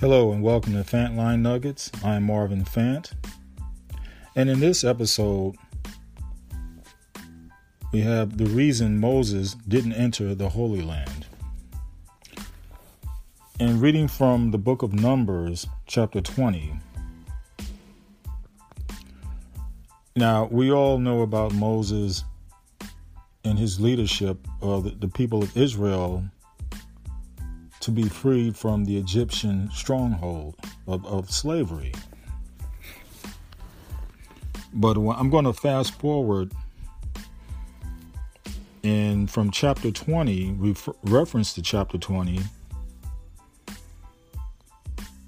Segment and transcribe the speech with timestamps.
[0.00, 1.90] Hello and welcome to Fantline Nuggets.
[2.04, 3.10] I am Marvin Fant.
[4.36, 5.56] And in this episode,
[7.92, 11.26] we have the reason Moses didn't enter the Holy Land.
[13.58, 16.78] And reading from the book of Numbers, chapter 20.
[20.14, 22.22] Now, we all know about Moses
[23.42, 26.24] and his leadership of the people of Israel
[27.80, 30.56] to be freed from the Egyptian stronghold
[30.86, 31.92] of, of slavery.
[34.74, 36.52] But I'm going to fast forward
[38.84, 42.40] and from chapter 20, refer, reference to chapter 20,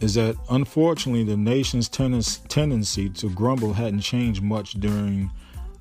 [0.00, 5.30] is that unfortunately the nation's tendency to grumble hadn't changed much during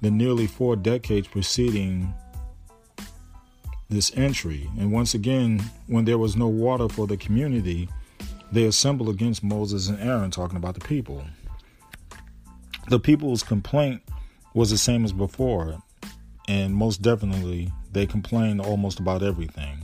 [0.01, 2.13] the nearly four decades preceding
[3.89, 4.69] this entry.
[4.79, 7.89] And once again, when there was no water for the community,
[8.51, 11.23] they assembled against Moses and Aaron, talking about the people.
[12.89, 14.01] The people's complaint
[14.53, 15.81] was the same as before,
[16.47, 19.83] and most definitely, they complained almost about everything.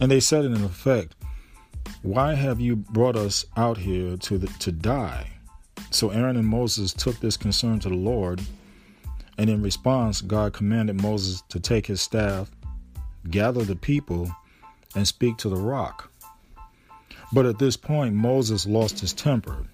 [0.00, 1.14] And they said, in effect,
[2.02, 5.30] Why have you brought us out here to, the, to die?
[5.90, 8.40] So Aaron and Moses took this concern to the Lord,
[9.38, 12.50] and in response, God commanded Moses to take his staff
[13.30, 14.30] gather the people,
[14.94, 16.10] and speak to the rock.
[17.32, 19.66] But at this point, Moses lost his temper.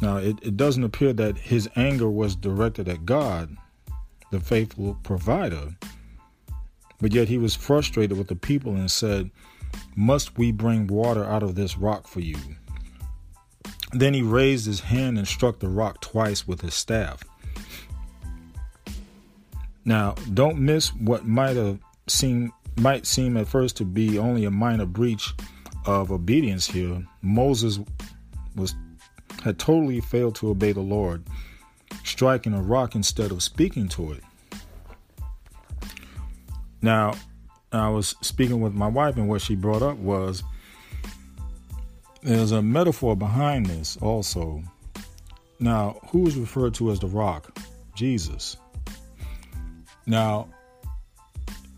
[0.00, 3.56] Now, it, it doesn't appear that his anger was directed at God,
[4.30, 5.74] the faithful provider,
[7.00, 9.30] but yet he was frustrated with the people and said,
[9.96, 12.36] Must we bring water out of this rock for you?
[13.92, 17.22] Then he raised his hand and struck the rock twice with his staff.
[19.84, 24.50] Now, don't miss what might have seem might seem at first to be only a
[24.50, 25.32] minor breach
[25.86, 27.78] of obedience here, Moses
[28.56, 28.74] was
[29.42, 31.22] had totally failed to obey the Lord,
[32.02, 34.22] striking a rock instead of speaking to it.
[36.80, 37.14] Now,
[37.72, 40.42] I was speaking with my wife, and what she brought up was
[42.22, 44.62] there's a metaphor behind this also.
[45.60, 47.58] Now, who is referred to as the rock?
[47.94, 48.56] Jesus.
[50.06, 50.48] Now,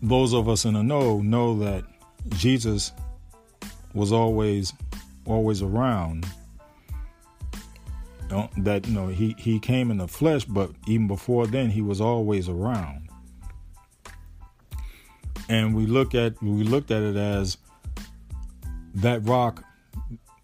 [0.01, 1.83] those of us in the know know that
[2.29, 2.91] Jesus
[3.93, 4.73] was always
[5.25, 6.25] always around.
[8.57, 12.01] That you know he he came in the flesh, but even before then he was
[12.01, 13.09] always around.
[15.49, 17.57] And we look at we looked at it as
[18.95, 19.63] that rock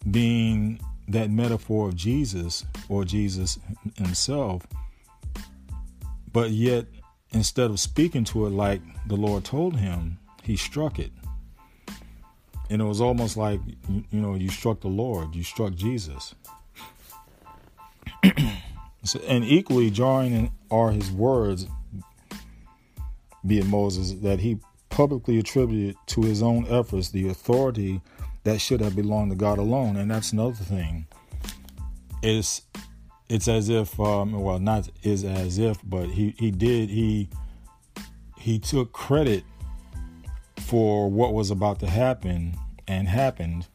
[0.09, 3.59] being that metaphor of Jesus or Jesus
[3.97, 4.66] himself,
[6.31, 6.85] but yet
[7.33, 11.11] instead of speaking to it like the Lord told him, he struck it.
[12.69, 16.35] And it was almost like, you know, you struck the Lord, you struck Jesus.
[18.23, 21.67] and equally jarring are his words,
[23.45, 28.01] be it Moses, that he publicly attributed to his own efforts the authority
[28.43, 29.97] that should have belonged to God alone.
[29.97, 31.07] And that's another thing.
[32.22, 32.61] It's
[33.33, 37.27] it's as if um, well not is as if but he he did he
[38.38, 39.44] he took credit
[40.59, 42.55] for what was about to happen
[42.88, 43.67] and happened.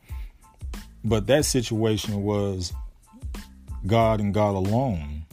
[1.04, 2.72] But that situation was
[3.86, 5.24] God and God alone.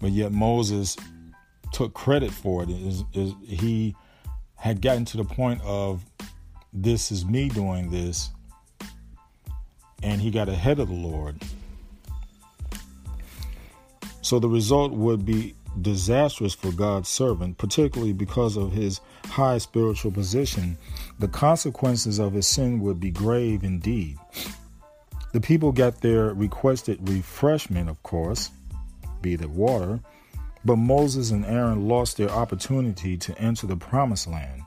[0.00, 0.96] But yet Moses
[1.72, 2.70] took credit for it.
[2.70, 3.04] Is,
[3.46, 3.94] he
[4.56, 6.04] had gotten to the point of
[6.72, 8.30] this is me doing this
[10.02, 11.42] and he got ahead of the Lord
[14.30, 20.12] so the result would be disastrous for God's servant, particularly because of his high spiritual
[20.12, 20.78] position.
[21.18, 24.18] The consequences of his sin would be grave indeed.
[25.32, 28.52] The people got their requested refreshment, of course,
[29.20, 29.98] be the water,
[30.64, 34.62] but Moses and Aaron lost their opportunity to enter the promised land.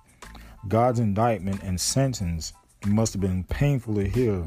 [0.68, 2.52] God's indictment and sentence
[2.86, 4.46] must have been painful to hear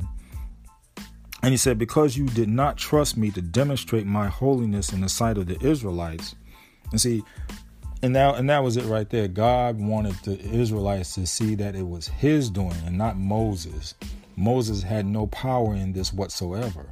[1.47, 5.09] and he said, Because you did not trust me to demonstrate my holiness in the
[5.09, 6.35] sight of the Israelites.
[6.91, 7.23] And see,
[8.03, 9.29] and now and that was it right there.
[9.29, 13.95] God wanted the Israelites to see that it was his doing and not Moses.
[14.35, 16.85] Moses had no power in this whatsoever.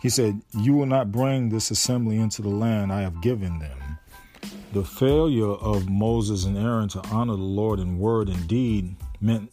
[0.00, 3.98] He said, You will not bring this assembly into the land I have given them.
[4.72, 9.52] The failure of Moses and Aaron to honor the Lord in word and deed meant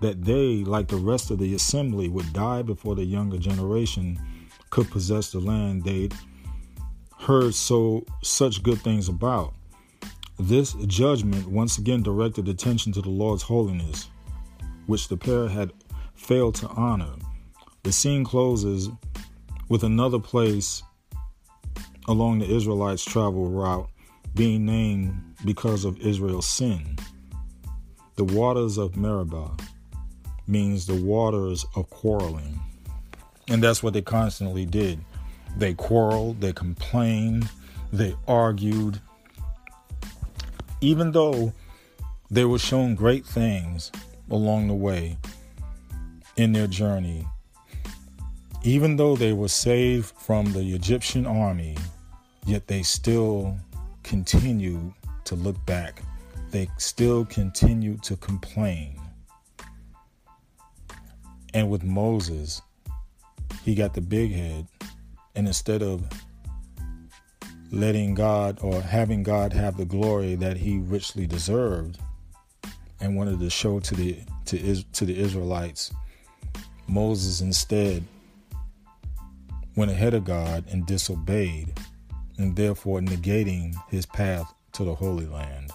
[0.00, 4.18] that they, like the rest of the assembly, would die before the younger generation
[4.70, 6.14] could possess the land they'd
[7.18, 9.54] heard so such good things about.
[10.38, 14.08] This judgment once again directed attention to the Lord's holiness.
[14.86, 15.72] which the pair had
[16.14, 17.14] failed to honor.
[17.84, 18.88] The scene closes
[19.68, 20.82] with another place
[22.08, 23.88] along the Israelites' travel route
[24.34, 26.96] being named because of Israel's sin.
[28.16, 29.56] The waters of Meribah
[30.48, 32.58] means the waters of quarreling.
[33.48, 35.00] And that's what they constantly did.
[35.56, 37.48] They quarreled, they complained,
[37.92, 39.00] they argued.
[40.80, 41.52] Even though
[42.30, 43.90] they were shown great things
[44.30, 45.16] along the way
[46.36, 47.26] in their journey,
[48.62, 51.76] even though they were saved from the Egyptian army,
[52.44, 53.56] yet they still
[54.02, 54.92] continued
[55.24, 56.02] to look back.
[56.50, 58.98] They still continued to complain.
[61.54, 62.62] And with Moses,
[63.64, 64.66] he got the big head.
[65.34, 66.02] And instead of
[67.70, 71.98] letting God or having God have the glory that he richly deserved
[73.00, 75.92] and wanted to show to the to, to the Israelites,
[76.86, 78.02] Moses instead
[79.76, 81.78] went ahead of God and disobeyed,
[82.38, 85.70] and therefore negating his path to the Holy Land.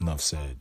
[0.00, 0.58] Enough said.